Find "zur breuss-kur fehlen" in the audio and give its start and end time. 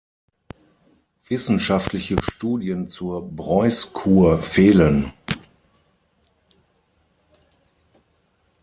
2.87-5.13